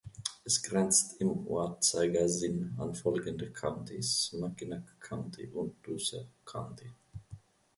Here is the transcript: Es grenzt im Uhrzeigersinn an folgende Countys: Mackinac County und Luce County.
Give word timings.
Es 0.45 0.63
grenzt 0.63 1.21
im 1.21 1.29
Uhrzeigersinn 1.45 2.73
an 2.79 2.95
folgende 2.95 3.51
Countys: 3.51 4.33
Mackinac 4.39 4.99
County 4.99 5.45
und 5.49 5.75
Luce 5.85 6.25
County. 6.43 6.91